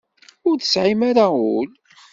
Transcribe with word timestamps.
Ur 0.47 0.55
tesɛim 0.57 1.01
ara 1.09 1.25
ul. 1.55 1.69